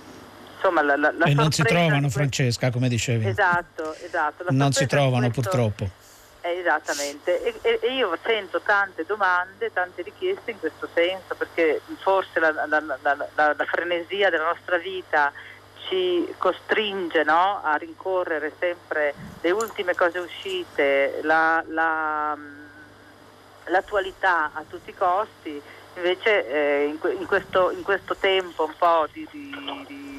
[0.55, 3.27] insomma la, la, la e non si trovano Francesca come dicevi.
[3.27, 5.40] Esatto esatto non si trovano questo...
[5.40, 5.90] purtroppo
[6.46, 7.42] eh, esattamente.
[7.42, 12.52] E, e, e, io sento tante domande tante richieste in questo senso perché forse la,
[12.56, 15.32] la frenesia della nostra vita
[15.88, 21.62] ci costringe no, a rincorrere sempre le ultime cose uscite la,
[23.64, 25.62] l'attualità a tutti i costi.
[25.94, 30.16] Invece eh, in, in, questo, in, questo, tempo un po' di, di, di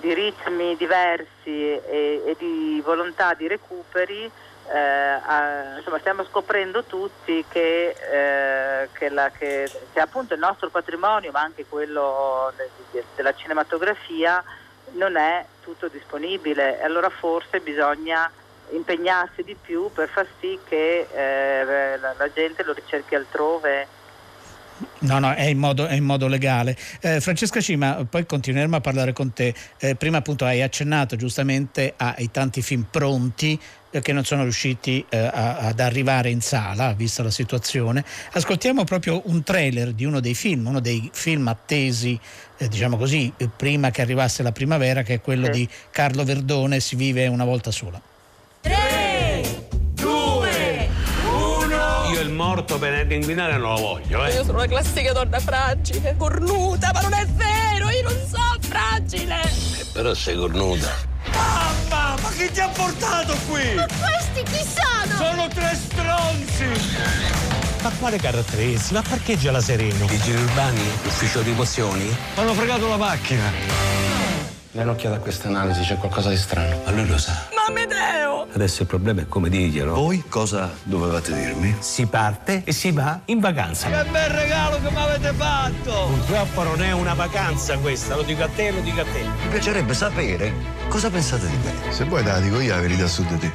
[0.00, 4.30] di ritmi diversi e, e di volontà di recuperi,
[4.68, 10.70] eh, a, insomma, stiamo scoprendo tutti che, eh, che, la, che, che, appunto il nostro
[10.70, 14.42] patrimonio, ma anche quello de, de, della cinematografia,
[14.92, 18.30] non è tutto disponibile e allora forse bisogna
[18.70, 23.98] impegnarsi di più per far sì che eh, la, la gente lo ricerchi altrove
[25.00, 26.76] No, no, è in modo, è in modo legale.
[27.00, 29.54] Eh, Francesca Cima, poi continueremo a parlare con te.
[29.78, 33.60] Eh, prima appunto hai accennato giustamente ai tanti film pronti
[34.00, 38.04] che non sono riusciti eh, a, ad arrivare in sala, vista la situazione.
[38.32, 42.18] Ascoltiamo proprio un trailer di uno dei film, uno dei film attesi,
[42.56, 46.94] eh, diciamo così, prima che arrivasse la primavera, che è quello di Carlo Verdone, Si
[46.96, 48.00] vive una volta sola.
[52.40, 54.32] morto per inquinare non lo voglio, eh.
[54.32, 59.40] Io sono una classica donna fragile, cornuta, ma non è vero, io non so fragile!
[59.42, 61.09] Eh, però sei cornuta.
[61.32, 63.74] Mamma, ma chi ti ha portato qui?
[63.74, 65.16] Ma questi chi sono?
[65.16, 67.18] Sono tre stronzi!
[67.82, 69.00] Ma quale caratteristica?
[69.00, 70.06] Ma parcheggia la Sereno?
[70.06, 70.80] Vigili urbani?
[71.04, 72.14] Ufficio di mozioni?
[72.34, 73.50] Hanno fregato la macchina!
[74.72, 76.80] Dai un'occhiata a questa analisi, c'è qualcosa di strano.
[76.84, 77.48] Ma lui lo sa.
[77.54, 77.59] Ma
[78.52, 79.94] Adesso il problema è come dirglielo.
[79.94, 81.76] Voi cosa dovevate dirmi?
[81.78, 83.88] Si parte e si va in vacanza.
[83.88, 86.06] Che bel regalo che mi avete fatto!
[86.08, 89.22] Purtroppo non è una vacanza questa, lo dico a te, lo dico a te.
[89.22, 90.52] Mi piacerebbe sapere
[90.88, 91.92] cosa pensate di me.
[91.92, 93.52] Se vuoi te la dico io la verità su di te.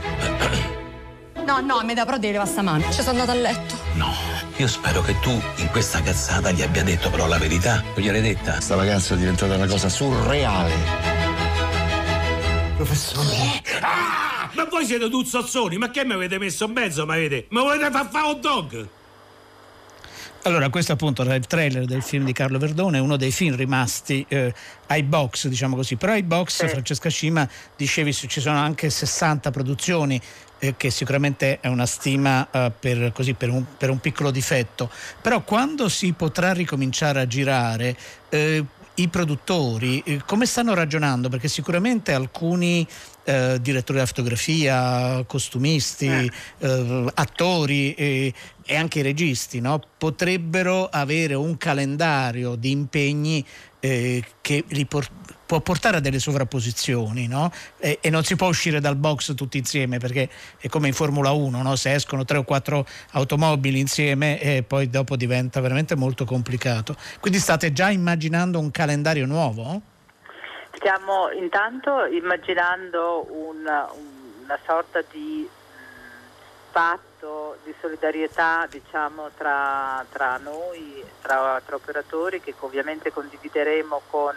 [1.46, 2.92] No, no, mi da però devi levare stamane.
[2.92, 3.76] Ci sono andata a letto.
[3.94, 4.12] No,
[4.58, 7.82] io spero che tu in questa cazzata gli abbia detto però la verità.
[7.82, 8.60] Non gliel'hai detta?
[8.60, 10.74] Sta vacanza è diventata una cosa surreale.
[12.76, 13.62] Professore.
[13.82, 14.25] Ah!
[14.56, 17.46] Ma voi siete tuzzozzoni, ma che mi avete messo in mezzo, ma avete?
[17.50, 18.88] Ma volete far fare hot dog?
[20.44, 24.24] Allora, questo appunto era il trailer del film di Carlo Verdone, uno dei film rimasti
[24.30, 24.54] eh,
[24.88, 25.96] ai box, diciamo così.
[25.96, 26.68] Però ai box, Sì.
[26.68, 30.22] Francesca Scima, dicevi, ci sono anche 60 produzioni,
[30.60, 34.90] eh, che sicuramente è una stima eh, per, così, per, un, per un piccolo difetto.
[35.20, 37.98] Però quando si potrà ricominciare a girare,
[38.30, 38.64] eh,
[38.96, 41.28] i produttori eh, come stanno ragionando?
[41.28, 42.88] Perché sicuramente alcuni
[43.26, 49.82] eh, direttori della fotografia, costumisti, eh, attori eh, e anche i registi no?
[49.98, 53.46] potrebbero avere un calendario di impegni
[53.80, 55.10] eh, che li por-
[55.46, 57.52] può portare a delle sovrapposizioni no?
[57.78, 61.32] e, e non si può uscire dal box tutti insieme perché è come in Formula
[61.32, 61.76] 1, no?
[61.76, 66.96] se escono tre o quattro automobili insieme e poi dopo diventa veramente molto complicato.
[67.20, 69.94] Quindi state già immaginando un calendario nuovo?
[70.76, 73.88] Stiamo intanto immaginando un-
[74.44, 82.54] una sorta di mh, patto di solidarietà diciamo, tra, tra noi, tra, tra operatori che
[82.60, 84.36] ovviamente condivideremo con,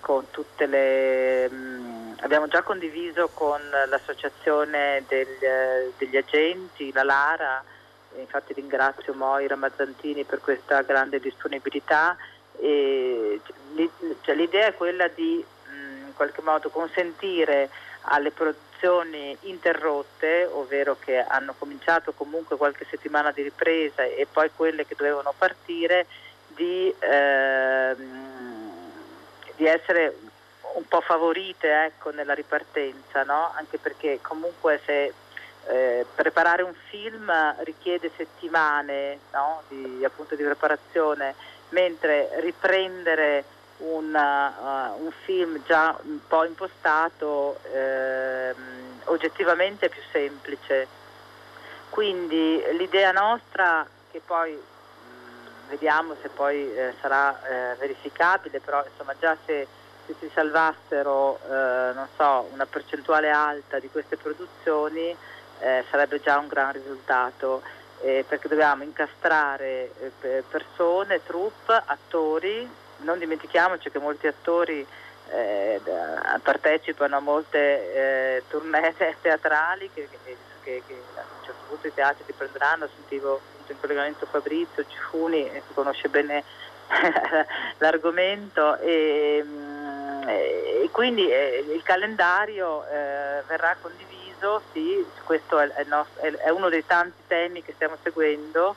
[0.00, 1.48] con tutte le...
[1.50, 7.64] mh, abbiamo già condiviso con l'associazione del- degli agenti, la Lara,
[8.16, 12.16] infatti ringrazio Moira Mazzantini per questa grande disponibilità.
[12.60, 13.40] E
[14.22, 17.70] cioè, l'idea è quella di mh, in qualche modo consentire
[18.02, 24.86] alle produzioni interrotte, ovvero che hanno cominciato comunque qualche settimana di ripresa e poi quelle
[24.86, 26.06] che dovevano partire,
[26.48, 27.96] di, ehm,
[29.56, 30.16] di essere
[30.74, 33.52] un po' favorite ecco, nella ripartenza, no?
[33.54, 35.12] anche perché comunque se
[35.66, 37.32] eh, preparare un film
[37.64, 39.62] richiede settimane no?
[39.68, 41.34] di, appunto, di preparazione,
[41.70, 43.44] mentre riprendere
[43.78, 50.86] un, uh, un film già un po' impostato ehm, oggettivamente è più semplice.
[51.88, 59.14] Quindi l'idea nostra, che poi mh, vediamo se poi eh, sarà eh, verificabile, però insomma
[59.18, 59.66] già se,
[60.06, 65.16] se si salvassero eh, so, una percentuale alta di queste produzioni
[65.60, 67.62] eh, sarebbe già un gran risultato.
[68.02, 72.68] Eh, perché dobbiamo incastrare eh, pe- persone, troupe, attori,
[72.98, 74.86] non dimentichiamoci che molti attori
[75.30, 75.80] eh,
[76.42, 77.58] partecipano a molte
[78.38, 82.32] eh, tournée te- teatrali che, che- che- che a un certo punto i teatri ti
[82.32, 86.44] prenderanno, sentivo in collegamento Fabrizio Cifuni eh, che conosce bene
[87.78, 92.84] l'argomento e, mm, e quindi eh, il calendario
[93.46, 94.17] verrà condiviso,
[94.72, 98.74] sì, questo è, nostro- è- uno dei tanti temi che stiamo seguendo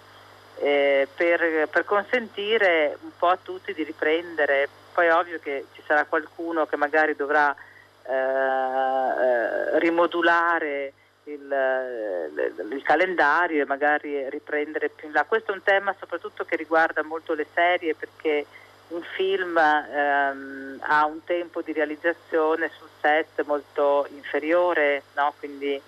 [0.59, 4.67] eh, per, per consentire un po' a tutti di riprendere.
[4.93, 7.55] Poi è ovvio che ci sarà qualcuno che magari dovrà
[8.03, 10.93] eh, rimodulare
[11.23, 15.23] il, il calendario e magari riprendere più in là.
[15.23, 18.45] Questo è un tema soprattutto che riguarda molto le serie perché
[18.91, 25.33] un film ehm, ha un tempo di realizzazione sul set molto inferiore, no?
[25.39, 25.81] quindi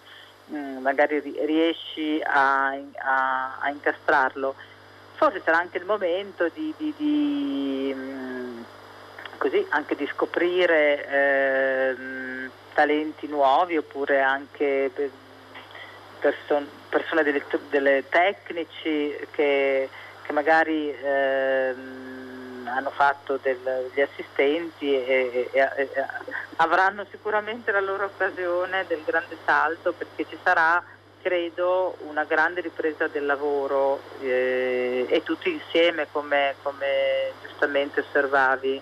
[0.51, 4.55] mm, magari ri- riesci a, a- a incastrarlo.
[5.15, 8.61] Forse sarà anche il momento di, di- di, mm,
[9.37, 15.11] così, anche di scoprire ehm, talenti nuovi oppure anche per-
[16.19, 19.89] person- persone delle, delle tecnici che,
[20.23, 22.22] che magari ehm,
[22.73, 25.89] hanno fatto del- degli assistenti e, e- e-
[26.57, 30.83] avranno sicuramente la loro occasione del grande salto perché ci sarà
[31.21, 38.81] credo una grande ripresa del lavoro eh, e tutti insieme come, come giustamente osservavi.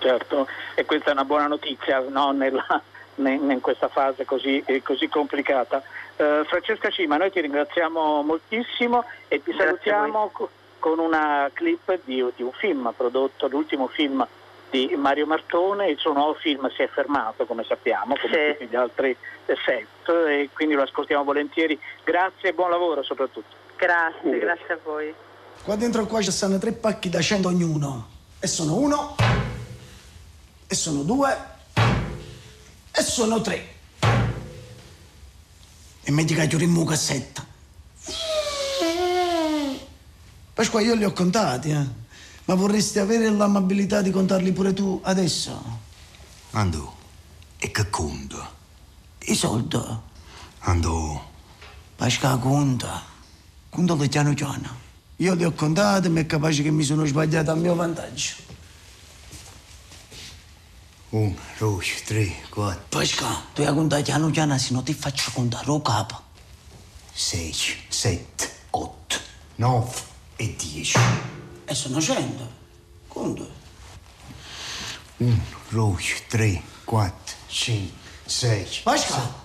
[0.00, 2.32] Certo, e questa è una buona notizia no?
[2.32, 2.82] Nella-
[3.14, 5.82] ne- in questa fase così, eh, così complicata.
[6.16, 10.50] Eh, Francesca Cima, noi ti ringraziamo moltissimo e ti salutiamo co-
[10.82, 14.26] con una clip di, di un film prodotto, l'ultimo film
[14.68, 18.52] di Mario Martone, il suo nuovo film si è fermato come sappiamo, come Sì.
[18.58, 19.10] tutti gli altri
[19.46, 21.78] eh, set e quindi lo ascoltiamo volentieri.
[22.02, 23.54] Grazie e buon lavoro soprattutto.
[23.76, 25.14] Grazie, grazie a voi.
[25.62, 28.08] Qua dentro qua ci stanno tre pacchi da 100 ognuno.
[28.40, 29.14] E sono uno,
[30.66, 31.36] e sono due,
[32.90, 33.74] e sono tre.
[36.02, 37.51] E metti che chiudi in cassetta.
[40.62, 41.84] Pasqua, io li ho contati, eh.
[42.44, 45.60] Ma vorresti avere l'amabilità di contarli pure tu adesso?
[46.52, 46.96] Ando,
[47.56, 48.48] e che conta?
[49.24, 49.80] I soldi.
[50.60, 51.30] Ando,
[51.96, 53.02] Pasqua, conta.
[53.70, 54.68] Contalo piano piano.
[55.16, 58.34] Io li ho contati, ma è capace che mi sono sbagliato a mio vantaggio.
[61.08, 65.66] un, due, tre, quattro, Pasqua, tu hai contato piano piano, se no ti faccio contare
[65.66, 66.20] lo capo.
[67.12, 67.52] sei,
[67.88, 69.16] sette, otto,
[69.56, 70.10] nove
[70.42, 70.98] e dieci.
[71.64, 72.50] E sono cento.
[73.06, 73.48] Conto.
[75.18, 78.66] Un, due, tre, quattro, cinque, sei.
[78.82, 79.40] Pasqua,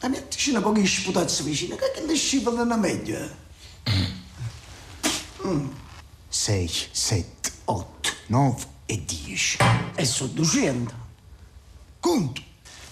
[0.00, 3.18] la mettici una pochi sputazzi vicino, che le scivolano meglio.
[3.18, 3.30] eh?
[6.28, 9.56] Sei, sette, otto, nove e dieci.
[9.94, 10.94] E sono 200.
[11.98, 12.42] Conto.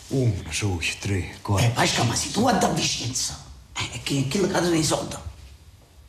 [0.09, 1.71] Un, due, tre, Eh, quattro.
[1.73, 3.39] Pasqua, ma se tu guarda a vicinanza,
[3.77, 5.15] eh, che, che le cadono i soldi?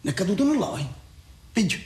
[0.02, 0.88] Ne è caduto nulla, eh?
[1.52, 1.78] Piglio.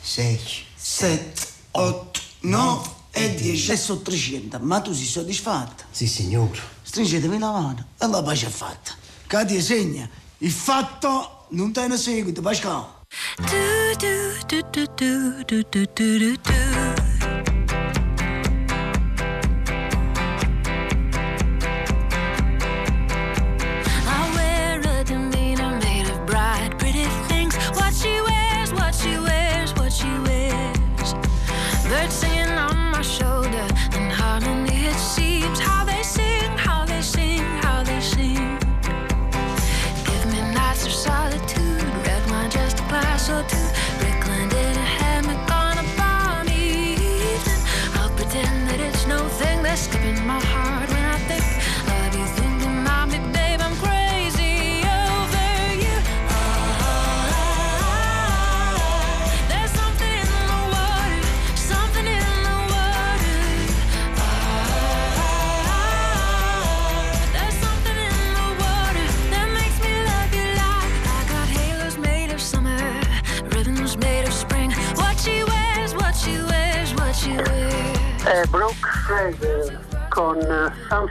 [0.00, 0.40] Sei,
[0.74, 3.72] Sette, otto, nove e dieci.
[3.72, 4.58] E sono 300.
[4.60, 5.84] Ma tu sei soddisfatta?
[5.90, 6.58] Sì, signore.
[6.82, 8.92] Stringetemi la mano e la pace è fatta.
[9.26, 13.02] Cati segna, il fatto non tiene seguito, Pasqua.
[13.38, 13.96] I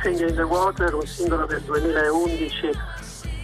[0.01, 2.71] Something in the Water, un singolo del 2011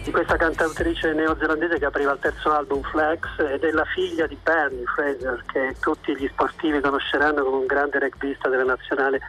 [0.04, 4.38] di questa cantautrice neozelandese che apriva il terzo album Flex ed è la figlia di
[4.42, 9.20] Bernie Fraser che tutti gli sportivi conosceranno come un grande rugbyista della nazionale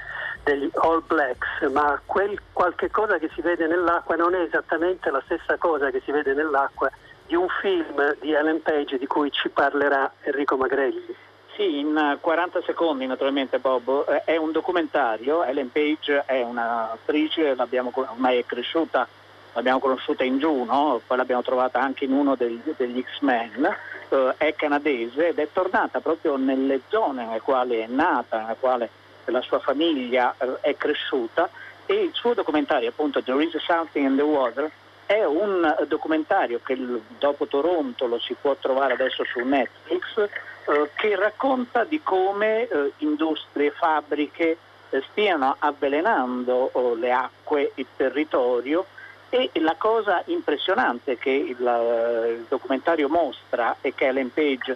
[0.46, 5.22] degli All Blacks, ma quel qualche cosa che si vede nell'acqua non è esattamente la
[5.26, 6.90] stessa cosa che si vede nell'acqua
[7.26, 11.14] di un film di Ellen Page di cui ci parlerà Enrico Magrelli.
[11.58, 17.56] Sì, in eh, 40 secondi naturalmente Bob, Eh, è un documentario, Ellen Page è un'attrice,
[17.56, 19.08] l'abbiamo ormai è cresciuta,
[19.54, 23.76] l'abbiamo conosciuta in Juno, poi l'abbiamo trovata anche in uno degli, degli X-Men,
[24.10, 28.88] Eh, è canadese ed è tornata proprio nelle zone nelle quali è nata, nelle quali
[29.26, 31.50] la sua famiglia eh, è cresciuta.
[31.88, 34.70] E il suo documentario appunto There is something in the water
[35.08, 36.78] è un documentario che
[37.18, 42.92] dopo Toronto lo si può trovare adesso su Netflix eh, che racconta di come eh,
[42.98, 44.58] industrie, fabbriche
[44.90, 48.86] eh, stiano avvelenando oh, le acque, il territorio.
[49.30, 54.76] E la cosa impressionante che il, eh, il documentario mostra e che Ellen Page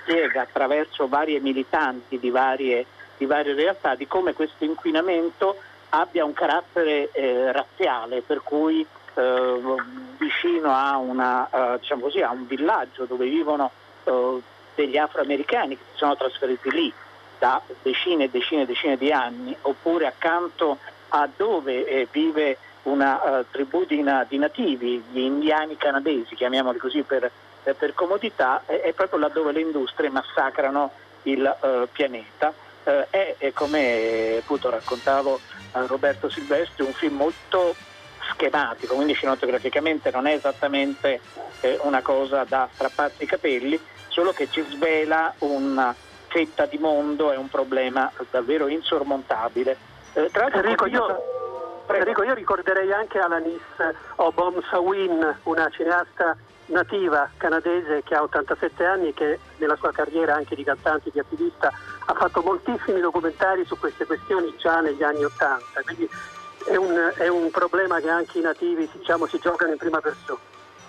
[0.00, 5.56] spiega attraverso varie militanti di varie, di varie realtà di come questo inquinamento
[5.90, 9.60] abbia un carattere eh, razziale, per cui eh,
[10.18, 13.70] vicino a, una, eh, diciamo così, a un villaggio dove vivono
[14.04, 14.40] eh,
[14.74, 16.92] degli afroamericani che si sono trasferiti lì
[17.38, 23.44] da decine e decine e decine di anni, oppure accanto a dove eh, vive una
[23.50, 27.30] tribù di, na- di nativi, gli indiani canadesi, chiamiamoli così per,
[27.62, 30.90] per comodità, è, proprio laddove le industrie massacrano
[31.22, 32.52] il pianeta.
[32.84, 35.40] Eh, è, è come appunto raccontavo
[35.72, 37.76] a Roberto Silvestri un film molto
[38.32, 41.20] schematico, quindi cinematograficamente non è esattamente
[41.60, 43.78] eh, una cosa da strapparsi i capelli,
[44.08, 45.94] solo che ci svela una
[46.28, 49.76] fetta di mondo e un problema davvero insormontabile.
[50.14, 51.40] Eh, tra l'altro Enrico, io
[51.88, 53.60] Enrico, io ricorderei anche Alanis
[54.16, 60.34] Obom Sawin, una cineasta nativa canadese che ha 87 anni e che nella sua carriera
[60.34, 61.70] anche di cantante e di attivista
[62.06, 66.08] ha fatto moltissimi documentari su queste questioni già negli anni 80, quindi
[66.64, 70.38] è un, è un problema che anche i nativi diciamo, si giocano in prima persona.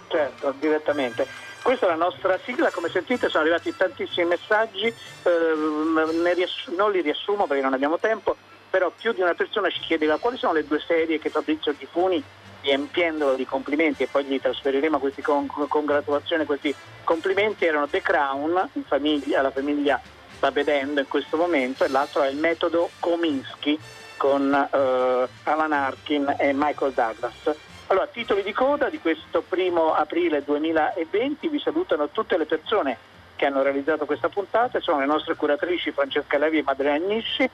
[0.07, 1.25] Certo, direttamente.
[1.63, 7.01] Questa è la nostra sigla, come sentite sono arrivati tantissimi messaggi, eh, riass- non li
[7.01, 8.35] riassumo perché non abbiamo tempo,
[8.69, 12.21] però più di una persona ci chiedeva quali sono le due serie che Fabrizio Ghifuni,
[12.61, 18.69] riempiendolo di complimenti e poi gli trasferiremo questi con- congratulazioni, questi complimenti erano The Crown,
[18.73, 19.99] in famiglia, la famiglia
[20.37, 23.79] sta vedendo in questo momento, e l'altro è il metodo Kominsky
[24.23, 27.53] con eh, Alan Arkin e Michael Douglas.
[27.87, 32.97] Allora, titoli di coda di questo primo aprile 2020, vi salutano tutte le persone
[33.35, 37.49] che hanno realizzato questa puntata, sono le nostre curatrici Francesca Levi e Madre Agnisci,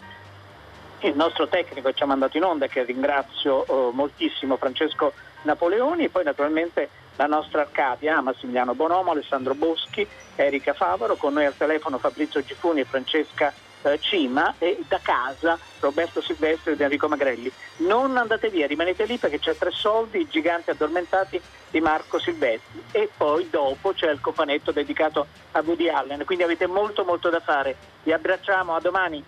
[1.00, 6.04] il nostro tecnico che ci ha mandato in onda, che ringrazio eh, moltissimo, Francesco Napoleoni,
[6.04, 11.58] e poi naturalmente la nostra Arcadia, Massimiliano Bonomo, Alessandro Boschi, Erika Favaro, con noi al
[11.58, 13.69] telefono Fabrizio Gifuni e Francesca eh,
[14.00, 17.52] Cima e da casa Roberto Silvestri ed Enrico Magrelli.
[17.78, 22.84] Non andate via, rimanete lì perché c'è Tre Soldi, i giganti addormentati di Marco Silvestri
[22.92, 27.40] e poi dopo c'è il cofanetto dedicato a Woody Allen, quindi avete molto molto da
[27.40, 27.76] fare.
[28.04, 29.24] Vi abbracciamo, a domani.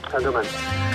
[0.00, 0.93] A domani.